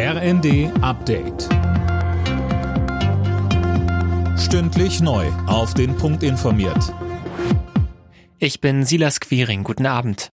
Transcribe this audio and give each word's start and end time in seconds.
RND 0.00 0.70
Update. 0.80 1.48
Stündlich 4.38 5.00
neu. 5.00 5.26
Auf 5.48 5.74
den 5.74 5.96
Punkt 5.96 6.22
informiert. 6.22 6.94
Ich 8.38 8.60
bin 8.60 8.84
Silas 8.84 9.18
Quiring. 9.18 9.64
Guten 9.64 9.86
Abend. 9.86 10.28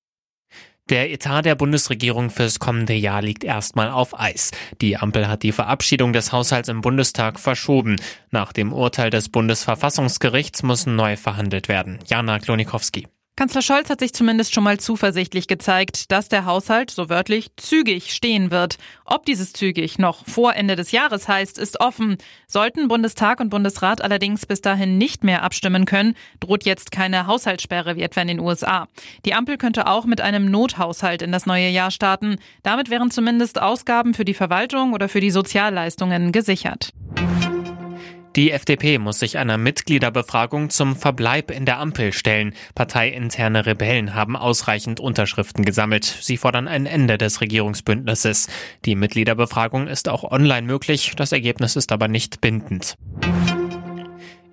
Der 0.92 1.12
Etat 1.12 1.42
der 1.42 1.56
Bundesregierung 1.56 2.30
fürs 2.30 2.60
kommende 2.60 2.94
Jahr 2.94 3.24
liegt 3.24 3.44
erstmal 3.44 3.90
auf 3.90 4.20
Eis. 4.20 4.52
Die 4.82 4.98
Ampel 4.98 5.28
hat 5.28 5.42
die 5.42 5.52
Verabschiedung 5.52 6.14
des 6.14 6.32
Haushalts 6.32 6.70
im 6.70 6.82
Bundestag 6.82 7.40
verschoben. 7.40 7.96
Nach 8.30 8.54
dem 8.54 8.72
Urteil 8.72 9.10
des 9.10 9.30
Bundesverfassungsgerichts 9.30 10.62
muss 10.62 10.86
neu 10.86 11.18
verhandelt 11.18 11.70
werden. 11.70 11.98
Jana 12.06 12.38
Klonikowski. 12.38 13.08
Kanzler 13.38 13.62
Scholz 13.62 13.90
hat 13.90 14.00
sich 14.00 14.14
zumindest 14.14 14.54
schon 14.54 14.64
mal 14.64 14.80
zuversichtlich 14.80 15.48
gezeigt, 15.48 16.10
dass 16.10 16.30
der 16.30 16.46
Haushalt, 16.46 16.90
so 16.90 17.10
wörtlich, 17.10 17.52
zügig 17.58 18.14
stehen 18.14 18.50
wird. 18.50 18.78
Ob 19.04 19.26
dieses 19.26 19.52
zügig 19.52 20.00
noch 20.00 20.26
vor 20.26 20.56
Ende 20.56 20.78
des 20.78 20.94
Jahres 20.94 21.28
heißt, 21.28 21.58
ist 21.58 21.82
offen. 21.82 22.18
Sollten 22.48 22.88
Bundestag 22.88 23.42
und 23.42 23.50
Bundesrat 23.50 24.02
allerdings 24.02 24.46
bis 24.46 24.62
dahin 24.62 24.98
nicht 24.98 25.26
mehr 25.26 25.44
abstimmen 25.44 25.84
können, 25.84 26.16
droht 26.40 26.64
jetzt 26.64 26.92
keine 26.94 27.28
Haushaltssperre 27.28 27.98
wie 27.98 28.04
etwa 28.04 28.22
in 28.22 28.30
den 28.30 28.40
USA. 28.40 28.88
Die 29.26 29.34
Ampel 29.34 29.58
könnte 29.58 29.88
auch 29.88 30.06
mit 30.06 30.22
einem 30.22 30.50
Nothaushalt 30.50 31.22
in 31.22 31.34
das 31.34 31.46
neue 31.46 31.68
Jahr 31.68 31.92
starten. 31.92 32.38
Damit 32.64 32.90
wären 32.90 33.12
zumindest 33.12 33.62
Ausgaben 33.62 34.14
für 34.14 34.24
die 34.24 34.34
Verwaltung 34.34 34.94
oder 34.94 35.10
für 35.10 35.20
die 35.20 35.32
Sozialleistungen 35.32 36.32
gesichert. 36.32 36.94
Die 38.36 38.52
FDP 38.52 38.98
muss 38.98 39.20
sich 39.20 39.38
einer 39.38 39.58
Mitgliederbefragung 39.58 40.70
zum 40.70 40.98
Verbleib 40.98 41.52
in 41.52 41.66
der 41.66 41.80
Ampel 41.80 42.12
stellen. 42.12 42.54
Parteiinterne 42.76 43.66
Rebellen 43.66 44.14
haben 44.14 44.36
ausreichend 44.36 45.00
Unterschriften 45.00 45.64
gesammelt. 45.64 46.04
Sie 46.04 46.36
fordern 46.36 46.68
ein 46.68 46.86
Ende 46.86 47.18
des 47.18 47.40
Regierungsbündnisses. 47.40 48.50
Die 48.84 48.96
Mitgliederbefragung 48.96 49.88
ist 49.88 50.10
auch 50.10 50.30
online 50.30 50.68
möglich. 50.68 51.14
Das 51.16 51.32
Ergebnis 51.32 51.78
ist 51.78 51.94
aber 51.94 52.10
nicht 52.10 52.42
bindend. 52.42 52.98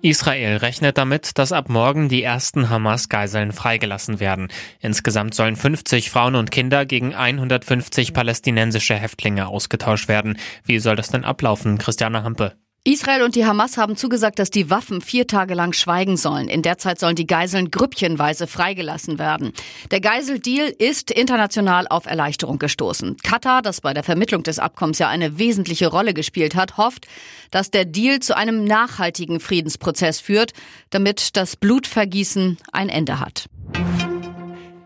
Israel 0.01 0.57
rechnet 0.57 0.97
damit, 0.97 1.37
dass 1.37 1.51
ab 1.51 1.67
morgen 1.67 2.07
die 2.07 2.23
ersten 2.23 2.69
Hamas-Geiseln 2.69 3.51
freigelassen 3.51 4.21
werden. 4.21 4.47
Insgesamt 4.79 5.33
sollen 5.33 5.57
50 5.57 6.09
Frauen 6.09 6.35
und 6.35 6.51
Kinder 6.51 6.85
gegen 6.85 7.13
150 7.13 8.13
palästinensische 8.13 8.95
Häftlinge 8.95 9.47
ausgetauscht 9.47 10.07
werden. 10.07 10.37
Wie 10.63 10.79
soll 10.79 10.95
das 10.95 11.09
denn 11.09 11.25
ablaufen, 11.25 11.77
Christiane 11.77 12.23
Hampe? 12.23 12.53
Israel 12.85 13.21
und 13.21 13.35
die 13.35 13.45
Hamas 13.45 13.77
haben 13.77 13.95
zugesagt, 13.95 14.39
dass 14.39 14.49
die 14.49 14.69
Waffen 14.69 14.99
vier 14.99 15.25
Tage 15.25 15.53
lang 15.53 15.71
schweigen 15.71 16.17
sollen. 16.17 16.49
In 16.49 16.61
der 16.63 16.77
Zeit 16.77 16.99
sollen 16.99 17.15
die 17.15 17.25
Geiseln 17.25 17.71
grüppchenweise 17.71 18.45
freigelassen 18.45 19.19
werden. 19.19 19.53
Der 19.91 20.01
Geiseldeal 20.01 20.67
ist 20.67 21.09
international 21.09 21.87
auf 21.87 22.07
Erleichterung 22.07 22.59
gestoßen. 22.59 23.15
Katar, 23.23 23.61
das 23.61 23.79
bei 23.79 23.93
der 23.93 24.03
Vermittlung 24.03 24.43
des 24.43 24.59
Abkommens 24.59 24.99
ja 24.99 25.07
eine 25.07 25.37
wesentliche 25.37 25.87
Rolle 25.87 26.13
gespielt 26.13 26.55
hat, 26.55 26.75
hofft, 26.75 27.07
dass 27.51 27.71
der 27.71 27.85
Deal 27.85 28.19
zu 28.19 28.35
einem 28.35 28.65
nachhaltigen 28.65 29.39
Friedensprozess 29.39 30.19
führt, 30.19 30.51
damit 30.89 31.37
das 31.37 31.55
Blutvergießen 31.55 32.57
ein 32.73 32.89
Ende 32.89 33.21
hat. 33.21 33.45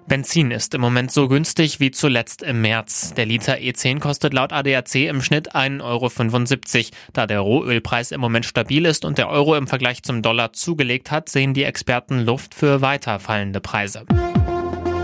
Benzin 0.08 0.52
ist 0.52 0.74
im 0.74 0.80
Moment 0.80 1.12
so 1.12 1.28
günstig 1.28 1.82
wie 1.82 1.92
zuletzt 1.92 2.42
im 2.42 2.62
März. 2.62 3.14
Der 3.16 3.26
Liter 3.26 3.56
E10 3.56 4.00
kostet 4.00 4.34
laut 4.34 4.54
ADAC 4.54 4.96
im 4.96 5.22
Schnitt 5.22 5.54
1,75 5.54 6.78
Euro. 6.78 6.86
Da 7.12 7.28
der 7.28 7.42
Rohölpreis 7.42 8.14
im 8.14 8.22
Moment 8.22 8.46
stabil 8.46 8.86
ist 8.86 9.04
und 9.04 9.18
der 9.18 9.28
Euro 9.28 9.56
im 9.56 9.68
Vergleich 9.68 10.04
zum 10.04 10.22
Dollar 10.22 10.54
zugelegt 10.54 11.12
hat, 11.12 11.28
sehen 11.28 11.54
die 11.54 11.64
Experten 11.64 12.20
Luft 12.20 12.56
für 12.56 12.82
weiter 12.82 13.20
fallende 13.20 13.60
Preise. 13.60 14.06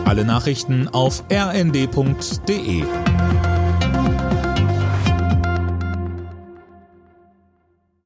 Alle 0.06 0.24
Nachrichten 0.24 0.88
auf 0.88 1.26
rnd.de 1.30 2.84